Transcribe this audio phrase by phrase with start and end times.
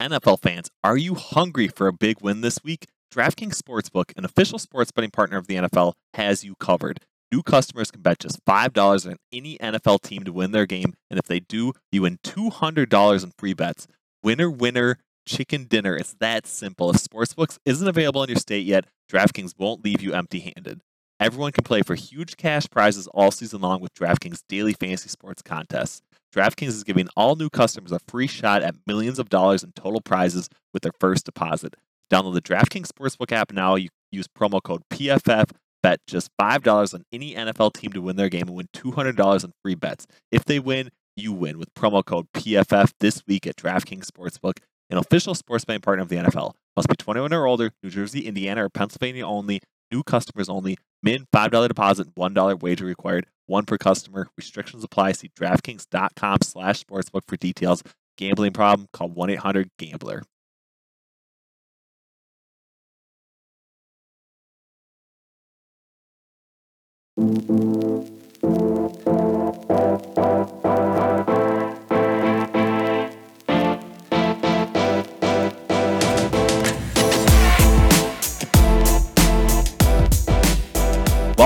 [0.00, 2.86] NFL fans, are you hungry for a big win this week?
[3.12, 7.00] DraftKings Sportsbook, an official sports betting partner of the NFL, has you covered.
[7.32, 11.18] New customers can bet just $5 on any NFL team to win their game, and
[11.18, 13.88] if they do, you win $200 in free bets.
[14.22, 15.96] Winner, winner, chicken dinner.
[15.96, 16.90] It's that simple.
[16.90, 20.80] If Sportsbooks isn't available in your state yet, DraftKings won't leave you empty handed.
[21.18, 25.42] Everyone can play for huge cash prizes all season long with DraftKings daily fantasy sports
[25.42, 26.02] contests.
[26.34, 30.00] DraftKings is giving all new customers a free shot at millions of dollars in total
[30.00, 31.74] prizes with their first deposit.
[32.12, 33.74] Download the DraftKings Sportsbook app now.
[33.74, 35.50] You use promo code PFF.
[35.82, 39.52] Bet just $5 on any NFL team to win their game and win $200 in
[39.62, 40.06] free bets.
[40.32, 44.58] If they win, you win with promo code PFF this week at DraftKings Sportsbook,
[44.90, 46.54] an official sports betting partner of the NFL.
[46.76, 49.60] Must be 21 or older, New Jersey, Indiana, or Pennsylvania only.
[49.90, 50.76] New customers only.
[51.02, 53.26] Min $5 deposit, $1 wager required.
[53.46, 54.28] One per customer.
[54.36, 55.12] Restrictions apply.
[55.12, 57.82] See DraftKings.com slash sportsbook for details.
[58.16, 58.88] Gambling problem?
[58.92, 60.22] Call 1-800-GAMBLER.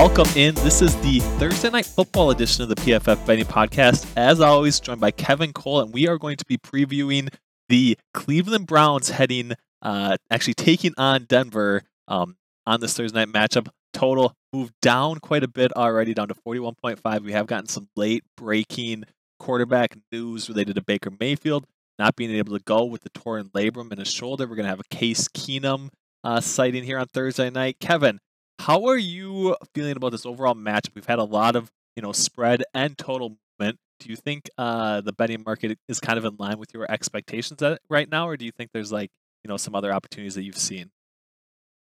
[0.03, 0.53] Welcome in.
[0.55, 4.05] This is the Thursday Night Football edition of the PFF Betting Podcast.
[4.17, 7.33] As always, joined by Kevin Cole, and we are going to be previewing
[7.69, 12.35] the Cleveland Browns heading, uh, actually taking on Denver um,
[12.67, 13.69] on this Thursday night matchup.
[13.93, 17.21] Total moved down quite a bit already, down to 41.5.
[17.21, 19.05] We have gotten some late breaking
[19.39, 21.65] quarterback news related to Baker Mayfield
[21.97, 24.47] not being able to go with the torn labrum in his shoulder.
[24.47, 25.91] We're going to have a Case Keenum
[26.25, 27.77] uh, sighting here on Thursday night.
[27.79, 28.19] Kevin,
[28.59, 30.95] how are you feeling about this overall matchup?
[30.95, 33.79] We've had a lot of you know spread and total movement.
[33.99, 37.61] Do you think uh, the betting market is kind of in line with your expectations
[37.89, 39.09] right now, or do you think there's like
[39.43, 40.91] you know some other opportunities that you've seen?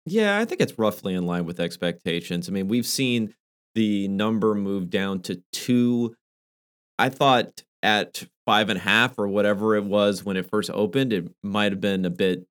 [0.06, 2.48] Yeah, I think it's roughly in line with expectations.
[2.48, 3.34] I mean, we've seen
[3.74, 6.16] the number move down to two.
[6.98, 11.12] I thought at five and a half or whatever it was when it first opened,
[11.12, 12.46] it might have been a bit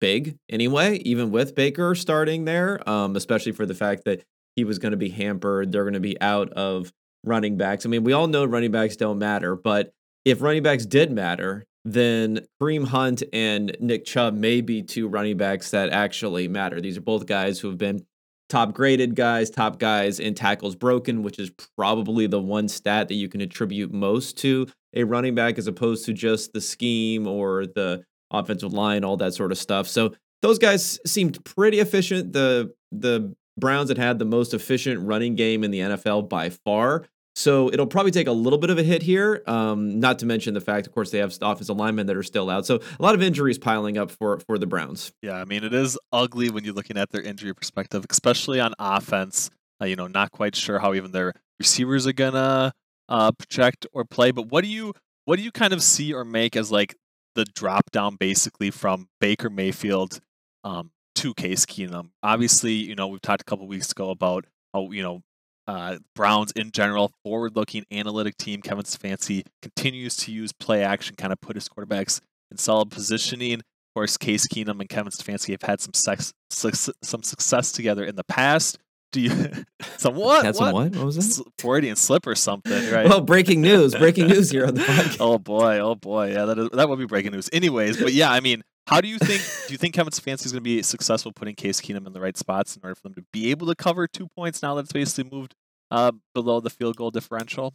[0.00, 4.22] big anyway, even with Baker starting there, um, especially for the fact that
[4.56, 5.72] he was going to be hampered.
[5.72, 6.92] They're going to be out of
[7.24, 7.86] running backs.
[7.86, 9.92] I mean, we all know running backs don't matter, but
[10.24, 15.36] if running backs did matter, then Kareem Hunt and Nick Chubb may be two running
[15.36, 16.80] backs that actually matter.
[16.80, 18.04] These are both guys who have been
[18.48, 23.14] top graded guys, top guys in tackles broken, which is probably the one stat that
[23.14, 27.64] you can attribute most to a running back as opposed to just the scheme or
[27.64, 29.86] the offensive line, all that sort of stuff.
[29.86, 32.32] So those guys seemed pretty efficient.
[32.32, 37.06] The the Browns had had the most efficient running game in the NFL by far.
[37.36, 39.42] So it'll probably take a little bit of a hit here.
[39.46, 42.50] Um, not to mention the fact, of course, they have offensive linemen that are still
[42.50, 42.66] out.
[42.66, 45.12] So a lot of injuries piling up for for the Browns.
[45.22, 48.74] Yeah, I mean it is ugly when you're looking at their injury perspective, especially on
[48.78, 49.50] offense.
[49.80, 52.72] Uh, you know, not quite sure how even their receivers are gonna
[53.08, 54.30] uh, project or play.
[54.30, 56.96] But what do you what do you kind of see or make as like
[57.34, 60.20] the drop down basically from Baker Mayfield
[60.64, 62.10] um, to Case Keenum.
[62.22, 65.22] Obviously, you know, we've talked a couple weeks ago about how, you know,
[65.66, 68.60] uh, Browns in general, forward looking analytic team.
[68.60, 72.20] Kevin Stefanski continues to use play action, kind of put his quarterbacks
[72.50, 73.60] in solid positioning.
[73.60, 78.16] Of course, Case Keenum and Kevin Stefanski have had some sex, some success together in
[78.16, 78.78] the past.
[79.12, 79.30] Do you
[79.98, 80.44] some what?
[80.44, 80.94] Had some what?
[80.94, 81.46] What was it?
[81.58, 83.08] Freudian slip or something, right?
[83.08, 83.94] Well, breaking news!
[83.94, 85.16] Breaking news here on the podcast.
[85.20, 85.78] oh boy!
[85.78, 86.32] Oh boy!
[86.32, 87.50] Yeah, that is, that would be breaking news.
[87.52, 89.42] Anyways, but yeah, I mean, how do you think?
[89.66, 92.20] do you think Kevin Stefanski is going to be successful putting Case Keenum in the
[92.20, 94.82] right spots in order for them to be able to cover two points now that
[94.82, 95.54] it's basically moved
[95.90, 97.74] uh, below the field goal differential?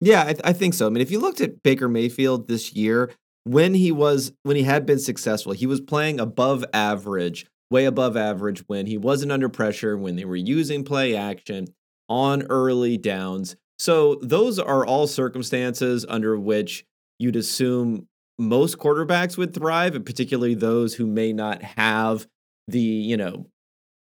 [0.00, 0.86] Yeah, I, I think so.
[0.86, 3.12] I mean, if you looked at Baker Mayfield this year,
[3.44, 8.16] when he was when he had been successful, he was playing above average way above
[8.16, 11.66] average when he wasn't under pressure, when they were using play action
[12.08, 13.56] on early downs.
[13.78, 16.84] So, those are all circumstances under which
[17.18, 22.26] you'd assume most quarterbacks would thrive, and particularly those who may not have
[22.68, 23.46] the, you know,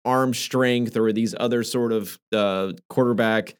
[0.04, 3.54] arm strength or these other sort of uh, quarterback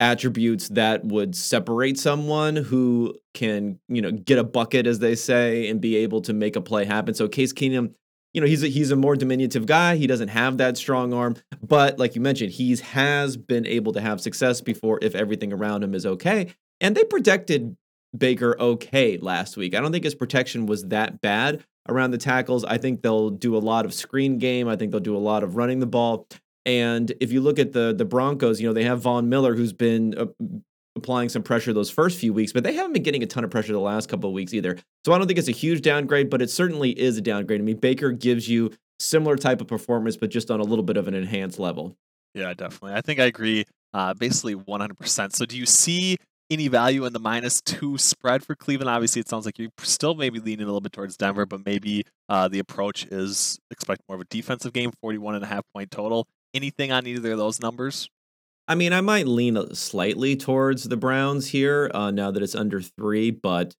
[0.00, 5.68] attributes that would separate someone who can, you know, get a bucket, as they say,
[5.68, 7.12] and be able to make a play happen.
[7.12, 7.92] So Case Keenum
[8.32, 9.96] you know he's a, he's a more diminutive guy.
[9.96, 14.00] He doesn't have that strong arm, but like you mentioned, he's has been able to
[14.00, 16.54] have success before if everything around him is okay.
[16.80, 17.76] And they protected
[18.16, 19.74] Baker okay last week.
[19.74, 22.64] I don't think his protection was that bad around the tackles.
[22.64, 24.68] I think they'll do a lot of screen game.
[24.68, 26.26] I think they'll do a lot of running the ball.
[26.66, 29.72] And if you look at the the Broncos, you know they have Von Miller, who's
[29.72, 30.14] been
[31.00, 33.50] applying some pressure those first few weeks, but they haven't been getting a ton of
[33.50, 34.78] pressure the last couple of weeks either.
[35.04, 37.60] So I don't think it's a huge downgrade, but it certainly is a downgrade.
[37.60, 40.96] I mean, Baker gives you similar type of performance, but just on a little bit
[40.96, 41.96] of an enhanced level.
[42.34, 42.92] Yeah, definitely.
[42.92, 45.34] I think I agree uh, basically 100%.
[45.34, 46.16] So do you see
[46.50, 48.90] any value in the minus two spread for Cleveland?
[48.90, 52.04] Obviously, it sounds like you're still maybe leaning a little bit towards Denver, but maybe
[52.28, 55.90] uh, the approach is expect more of a defensive game, 41 and a half point
[55.90, 56.28] total.
[56.52, 58.08] Anything on either of those numbers?
[58.70, 62.80] I mean, I might lean slightly towards the Browns here uh, now that it's under
[62.80, 63.74] three, but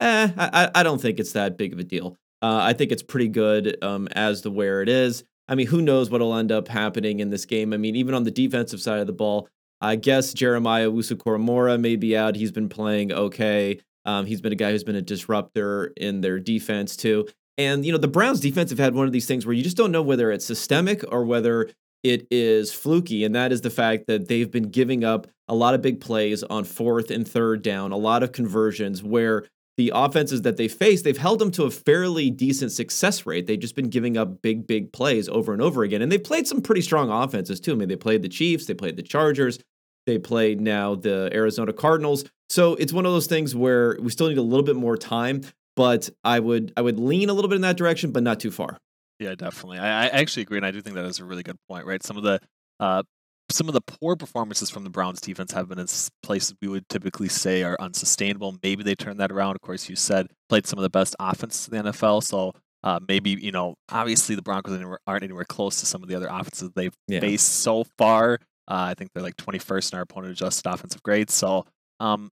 [0.00, 2.18] eh, I, I don't think it's that big of a deal.
[2.42, 5.24] Uh, I think it's pretty good um, as to where it is.
[5.48, 7.72] I mean, who knows what'll end up happening in this game?
[7.72, 9.48] I mean, even on the defensive side of the ball,
[9.80, 12.36] I guess Jeremiah Owusu-Koramoah may be out.
[12.36, 13.80] He's been playing okay.
[14.04, 17.26] Um, he's been a guy who's been a disruptor in their defense too.
[17.56, 19.78] And you know, the Browns defense have had one of these things where you just
[19.78, 21.70] don't know whether it's systemic or whether
[22.04, 25.74] it is fluky, and that is the fact that they've been giving up a lot
[25.74, 29.44] of big plays on fourth and third down, a lot of conversions where
[29.76, 33.46] the offenses that they face, they've held them to a fairly decent success rate.
[33.46, 36.00] They've just been giving up big, big plays over and over again.
[36.00, 37.72] And they've played some pretty strong offenses too.
[37.72, 39.58] I mean, they played the Chiefs, they played the Chargers,
[40.06, 42.24] they played now the Arizona Cardinals.
[42.48, 45.42] So it's one of those things where we still need a little bit more time,
[45.74, 48.50] but I would I would lean a little bit in that direction, but not too
[48.50, 48.78] far.
[49.24, 49.78] Yeah, definitely.
[49.78, 51.86] I, I actually agree, and I do think that is a really good point.
[51.86, 52.40] Right, some of the
[52.78, 53.02] uh,
[53.50, 55.86] some of the poor performances from the Browns defense have been in
[56.22, 58.54] places we would typically say are unsustainable.
[58.62, 59.54] Maybe they turned that around.
[59.54, 63.00] Of course, you said played some of the best offense in the NFL, so uh,
[63.08, 66.70] maybe you know obviously the Broncos aren't anywhere close to some of the other offenses
[66.74, 67.20] they've yeah.
[67.20, 68.34] faced so far.
[68.68, 71.30] Uh, I think they're like 21st in our opponent adjusted offensive grade.
[71.30, 71.64] So
[71.98, 72.30] um,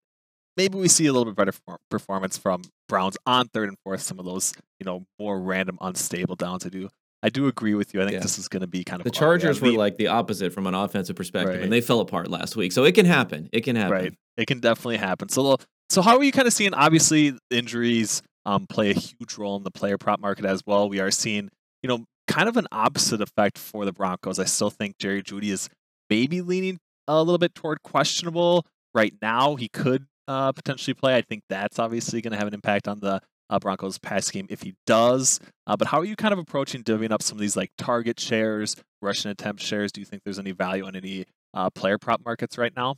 [0.56, 1.52] maybe we see a little bit better
[1.90, 4.02] performance from Browns on third and fourth.
[4.02, 6.66] Some of those you know more random unstable downs.
[6.66, 6.88] I do
[7.22, 8.00] I do agree with you.
[8.00, 8.20] I think yeah.
[8.20, 10.75] this is going to be kind of the Chargers were like the opposite from an
[10.75, 11.62] offensive perspective, right.
[11.62, 12.72] and they fell apart last week.
[12.72, 13.49] So it can happen.
[13.52, 13.93] It can happen.
[13.93, 14.14] Right.
[14.37, 15.28] It can definitely happen.
[15.28, 15.56] So
[15.88, 16.75] so how are you kind of seeing?
[16.75, 20.88] Obviously, injuries um, play a huge role in the player prop market as well.
[20.88, 21.49] We are seeing
[21.82, 24.38] you know kind of an opposite effect for the Broncos.
[24.38, 25.69] I still think Jerry Jeudy is
[26.10, 29.54] maybe leaning a little bit toward questionable right now.
[29.56, 31.17] He could uh, potentially play.
[31.17, 33.21] I think that's obviously going to have an impact on the
[33.51, 35.39] uh, Broncos pass game if he does.
[35.67, 38.19] Uh, but how are you kind of approaching divvying up some of these like target
[38.19, 39.93] shares, rushing attempt shares?
[39.93, 42.97] Do you think there's any value in any uh, player prop markets right now?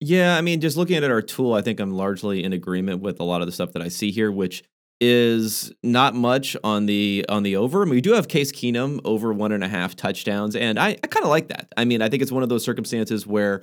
[0.00, 3.20] Yeah, I mean, just looking at our tool, I think I'm largely in agreement with
[3.20, 4.64] a lot of the stuff that I see here, which
[4.98, 7.82] is not much on the on the over.
[7.82, 10.96] I mean, we do have Case Keenum over one and a half touchdowns, and I,
[11.04, 11.68] I kind of like that.
[11.76, 13.62] I mean, I think it's one of those circumstances where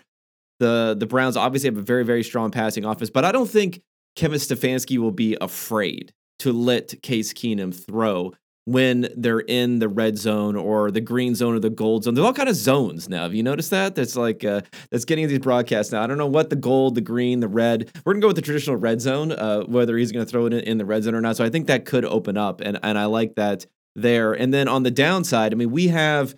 [0.59, 3.81] the the Browns obviously have a very very strong passing offense, but I don't think
[4.15, 8.33] Kevin Stefanski will be afraid to let Case Keenum throw
[8.65, 12.13] when they're in the red zone or the green zone or the gold zone.
[12.15, 13.23] There's all kind of zones now.
[13.23, 13.95] Have you noticed that?
[13.95, 14.61] That's like uh,
[14.91, 16.03] that's getting these broadcasts now.
[16.03, 17.89] I don't know what the gold, the green, the red.
[18.03, 20.59] We're gonna go with the traditional red zone, uh, whether he's gonna throw it in,
[20.61, 21.37] in the red zone or not.
[21.37, 23.65] So I think that could open up, and and I like that
[23.95, 24.33] there.
[24.33, 26.35] And then on the downside, I mean, we have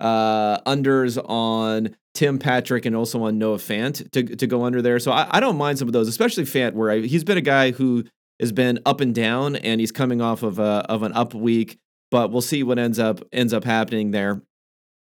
[0.00, 4.98] uh, unders on Tim Patrick and also on Noah Fant to to go under there.
[4.98, 7.42] So I, I don't mind some of those, especially Fant, where I, he's been a
[7.42, 8.02] guy who
[8.40, 11.78] has been up and down, and he's coming off of a of an up week.
[12.10, 14.42] But we'll see what ends up ends up happening there.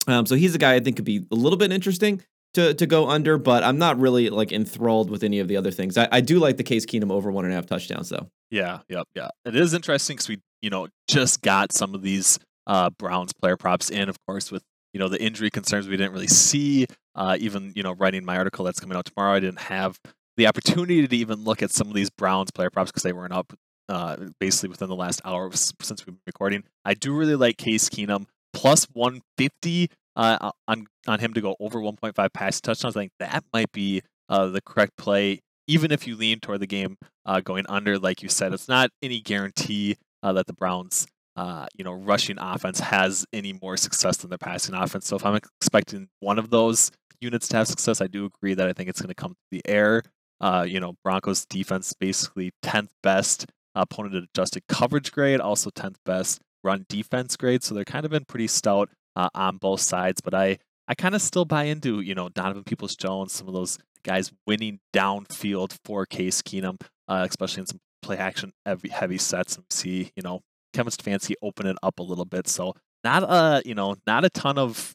[0.06, 2.20] Um, so he's a guy I think could be a little bit interesting
[2.52, 5.70] to to go under, but I'm not really like enthralled with any of the other
[5.70, 5.96] things.
[5.96, 8.28] I, I do like the Case Keenum over one and a half touchdowns though.
[8.50, 9.30] Yeah, yep, yeah.
[9.46, 13.56] It is interesting because we you know just got some of these uh, Browns player
[13.56, 16.86] props in, of course, with you know the injury concerns we didn't really see.
[17.14, 19.98] Uh, even you know writing my article that's coming out tomorrow, I didn't have
[20.36, 23.32] the opportunity to even look at some of these Browns player props because they weren't
[23.32, 23.52] up
[23.88, 26.64] uh, basically within the last hour since we've been recording.
[26.84, 31.80] I do really like Case Keenum plus 150 uh, on on him to go over
[31.80, 32.96] 1.5 pass touchdowns.
[32.96, 36.66] I think that might be uh, the correct play, even if you lean toward the
[36.66, 37.98] game uh, going under.
[37.98, 41.06] Like you said, it's not any guarantee uh, that the Browns.
[41.38, 45.06] Uh, you know, rushing offense has any more success than the passing offense.
[45.06, 46.90] So if I'm expecting one of those
[47.20, 49.46] units to have success, I do agree that I think it's going to come to
[49.52, 50.02] the air.
[50.40, 56.40] Uh, you know, Broncos defense basically 10th best opponent adjusted coverage grade, also 10th best
[56.64, 57.62] run defense grade.
[57.62, 60.20] So they're kind of been pretty stout uh, on both sides.
[60.20, 63.54] But I, I kind of still buy into, you know, Donovan Peoples Jones, some of
[63.54, 69.18] those guys winning downfield for Case Keenum, uh, especially in some play action heavy, heavy
[69.18, 69.54] sets.
[69.54, 70.40] And see, you know,
[70.72, 72.48] Kevin Stefanski open it up a little bit.
[72.48, 74.94] So not a, you know, not a ton of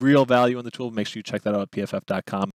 [0.00, 0.90] real value in the tool.
[0.90, 2.50] Make sure you check that out at pff.com.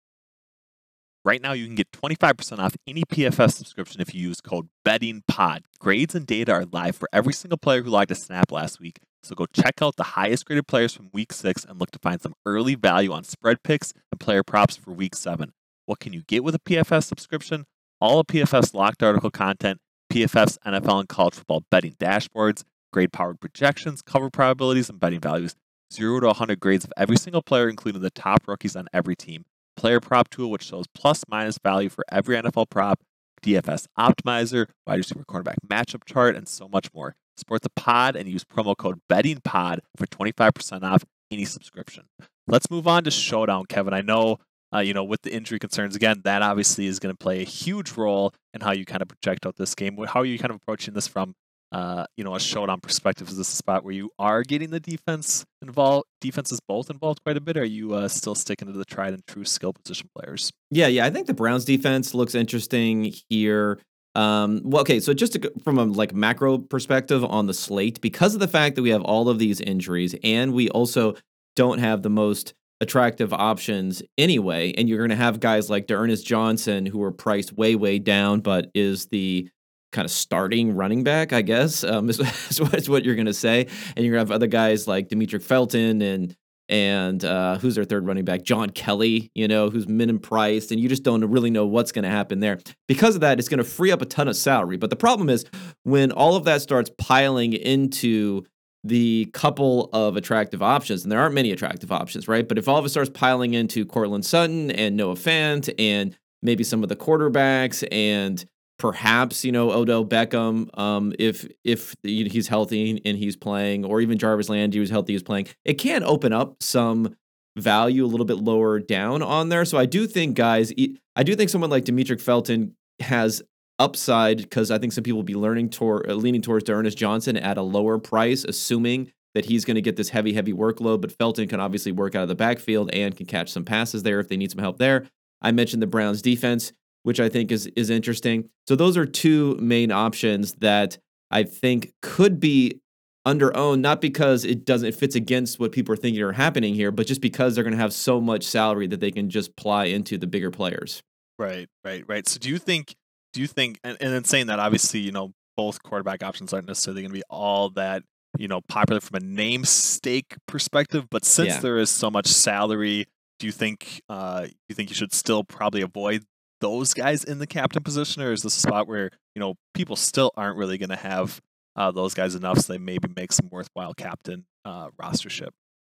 [1.26, 5.62] Right now, you can get 25% off any PFF subscription if you use code BettingPod.
[5.80, 9.00] Grades and data are live for every single player who logged a snap last week.
[9.24, 12.22] So go check out the highest graded players from week six and look to find
[12.22, 15.54] some early value on spread picks and player props for week seven.
[15.86, 17.64] What can you get with a PFF subscription?
[18.02, 19.80] All of PFF's locked article content,
[20.14, 25.56] PFF's NFL and college football betting dashboards, grade powered projections, cover probabilities, and betting values.
[25.92, 29.44] Zero to 100 grades of every single player, including the top rookies on every team.
[29.76, 33.00] Player prop tool, which shows plus minus value for every NFL prop,
[33.42, 37.16] DFS optimizer, wide receiver cornerback matchup chart, and so much more.
[37.36, 42.04] Support the pod and use promo code BettingPod for 25% off any subscription.
[42.46, 43.96] Let's move on to Showdown, Kevin.
[43.96, 44.38] I know,
[44.74, 47.46] uh, you know, with the injury concerns, again, that obviously is going to play a
[47.46, 49.98] huge role in how you kind of project out this game.
[50.08, 51.36] How are you kind of approaching this from,
[51.72, 53.30] uh, you know, a Showdown perspective?
[53.30, 57.38] Is this a spot where you are getting the defense involved, defenses both involved quite
[57.38, 57.58] a bit?
[57.58, 60.52] Are you uh, still sticking to the tried and true skill position players?
[60.72, 61.06] Yeah, yeah.
[61.06, 63.80] I think the Browns defense looks interesting here.
[64.16, 68.34] Um, well, okay, so just to, from a like macro perspective on the slate, because
[68.34, 71.16] of the fact that we have all of these injuries, and we also
[71.56, 72.54] don't have the most
[72.84, 77.54] attractive options anyway, and you're going to have guys like D'Ernest Johnson who are priced
[77.54, 79.50] way, way down, but is the
[79.92, 83.68] kind of starting running back, I guess, um, is, is what you're going to say,
[83.96, 86.36] and you're going to have other guys like Demetric Felton and
[86.70, 88.44] and uh, who's their third running back?
[88.44, 92.04] John Kelly, you know, who's minimum priced, and you just don't really know what's going
[92.04, 92.60] to happen there.
[92.88, 94.78] Because of that, it's going to free up a ton of salary.
[94.78, 95.46] But the problem is
[95.84, 98.44] when all of that starts piling into
[98.84, 102.48] the couple of attractive options, and there aren't many attractive options, right?
[102.48, 106.64] But if all of it starts piling into Courtland Sutton and Noah Fant and maybe
[106.64, 108.44] some of the quarterbacks and
[108.80, 114.18] perhaps you know Odell Beckham, um, if if he's healthy and he's playing, or even
[114.18, 117.16] Jarvis Landry who's healthy is playing, it can open up some
[117.56, 119.66] value a little bit lower down on there.
[119.66, 120.74] So I do think guys,
[121.16, 123.44] I do think someone like Demetric Felton has
[123.80, 127.58] upside because I think some people will be learning uh, leaning towards D'Ernest Johnson at
[127.58, 131.02] a lower price, assuming that he's going to get this heavy, heavy workload.
[131.02, 134.20] But Felton can obviously work out of the backfield and can catch some passes there
[134.20, 135.08] if they need some help there.
[135.42, 136.72] I mentioned the Browns defense
[137.04, 138.50] which I think is is interesting.
[138.68, 140.98] So those are two main options that
[141.30, 142.82] I think could be
[143.26, 146.74] under owned, not because it doesn't it fits against what people are thinking are happening
[146.74, 149.56] here, but just because they're going to have so much salary that they can just
[149.56, 151.04] ply into the bigger players.
[151.38, 152.28] Right, right, right.
[152.28, 152.96] So do you think?
[153.34, 153.80] Do you think?
[153.84, 157.18] And, and in saying that, obviously, you know, both quarterback options aren't necessarily going to
[157.18, 158.04] be all that
[158.38, 161.08] you know popular from a name stake perspective.
[161.10, 161.60] But since yeah.
[161.60, 163.06] there is so much salary,
[163.40, 166.24] do you think uh, you think you should still probably avoid
[166.62, 169.96] those guys in the captain position, or is this a spot where you know people
[169.96, 171.40] still aren't really going to have
[171.76, 175.50] uh, those guys enough, so they maybe make some worthwhile captain uh, rostership?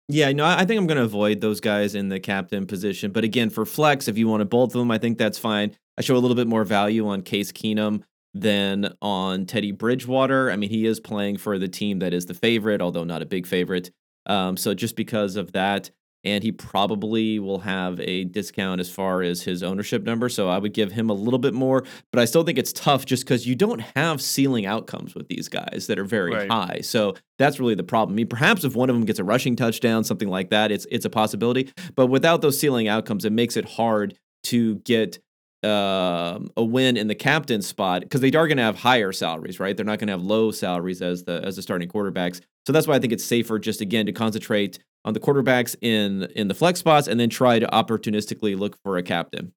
[0.10, 3.12] Yeah, no, I think I'm going to avoid those guys in the captain position.
[3.12, 5.76] But again, for flex, if you wanted both of them, I think that's fine.
[5.98, 10.52] I show a little bit more value on Case Keenum than on Teddy Bridgewater.
[10.52, 13.26] I mean, he is playing for the team that is the favorite, although not a
[13.26, 13.92] big favorite.
[14.26, 15.90] Um, so just because of that,
[16.24, 20.28] and he probably will have a discount as far as his ownership number.
[20.28, 23.06] So I would give him a little bit more, but I still think it's tough
[23.06, 26.52] just because you don't have ceiling outcomes with these guys that are very right.
[26.52, 26.80] high.
[26.82, 28.16] So that's really the problem.
[28.16, 30.86] I mean, perhaps if one of them gets a rushing touchdown, something like that, it's
[30.92, 31.72] it's a possibility.
[31.96, 35.20] But without those ceiling outcomes, it makes it hard to get
[35.68, 39.60] uh, a win in the captain spot because they are going to have higher salaries,
[39.60, 39.76] right?
[39.76, 42.42] They're not going to have low salaries as the as the starting quarterbacks.
[42.66, 46.24] So that's why I think it's safer just again to concentrate on the quarterbacks in
[46.36, 49.54] in the flex spots and then try to opportunistically look for a captain.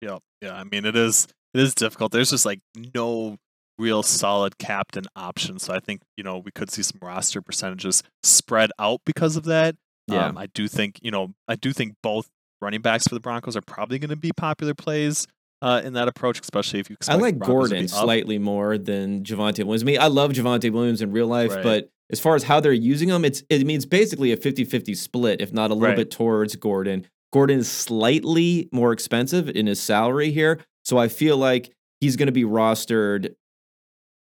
[0.00, 0.54] Yeah, yeah.
[0.54, 2.12] I mean, it is it is difficult.
[2.12, 2.60] There's just like
[2.94, 3.36] no
[3.78, 5.58] real solid captain option.
[5.58, 9.44] So I think you know we could see some roster percentages spread out because of
[9.44, 9.76] that.
[10.06, 12.28] Yeah, um, I do think you know I do think both
[12.60, 15.26] running backs for the Broncos are probably going to be popular plays
[15.62, 16.96] uh, in that approach, especially if you.
[17.08, 19.82] I like Gordon slightly more than Javonte Williams.
[19.82, 21.62] I mean, I love Javonte Williams in real life, right.
[21.62, 25.40] but as far as how they're using them, it's it means basically a 50-50 split,
[25.40, 25.96] if not a little right.
[25.96, 27.06] bit towards Gordon.
[27.32, 32.26] Gordon is slightly more expensive in his salary here, so I feel like he's going
[32.26, 33.34] to be rostered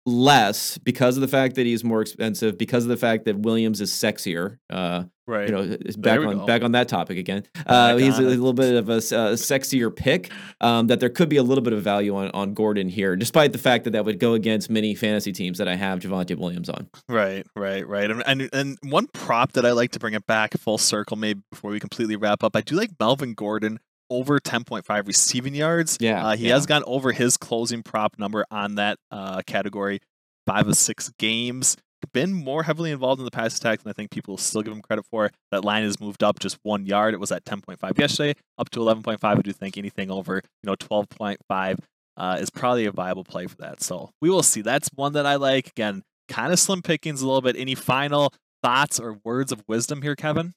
[0.07, 3.81] less because of the fact that he's more expensive, because of the fact that Williams
[3.81, 4.59] is sexier.
[4.69, 5.49] Uh, right.
[5.49, 6.47] You know, back on go.
[6.47, 7.45] back on that topic again.
[7.67, 10.31] Uh, he's a, a, little bit of a, a sexier pick.
[10.61, 13.53] Um, that there could be a little bit of value on on Gordon here, despite
[13.53, 16.69] the fact that that would go against many fantasy teams that I have Javonte Williams
[16.69, 16.89] on.
[17.09, 18.11] Right, right, right.
[18.11, 21.41] And, and and one prop that I like to bring it back full circle, maybe
[21.51, 23.79] before we completely wrap up, I do like Melvin Gordon
[24.11, 25.99] over 10.5 receiving yards.
[26.01, 26.27] Yeah.
[26.27, 26.55] Uh, he yeah.
[26.55, 30.01] has gone over his closing prop number on that uh, category
[30.47, 31.77] five of six games.
[32.13, 34.83] Been more heavily involved in the pass attack than I think people still give him
[34.83, 35.31] credit for.
[35.51, 37.15] That line has moved up just one yard.
[37.15, 39.19] It was at 10.5 yesterday, up to 11.5.
[39.23, 41.79] I do think anything over you know 12.5
[42.17, 43.83] uh, is probably a viable play for that.
[43.83, 44.61] So we will see.
[44.61, 45.69] That's one that I like.
[45.69, 47.57] Again, kind of slim pickings a little bit.
[47.57, 48.33] Any final
[48.63, 50.53] thoughts or words of wisdom here, Kevin?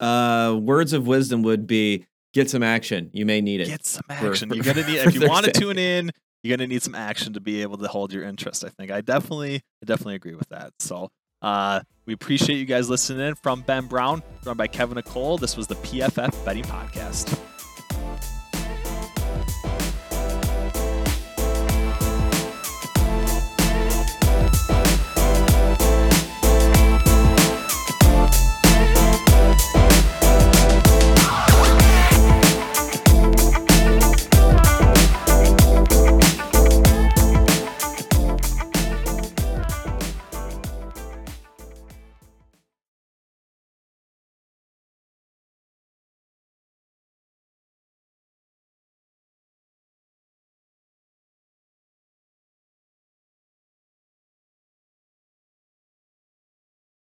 [0.00, 2.06] Uh, words of wisdom would be
[2.38, 3.10] Get some action.
[3.12, 3.66] You may need it.
[3.66, 4.48] Get some action.
[4.48, 6.10] for- you're gonna need if you want to tune in,
[6.42, 8.64] you're gonna need some action to be able to hold your interest.
[8.64, 10.72] I think I definitely, I definitely agree with that.
[10.80, 11.08] So.
[11.40, 15.38] Uh, we appreciate you guys listening in from Ben Brown, run by Kevin Nicole.
[15.38, 17.38] This was the PFF Betting Podcast.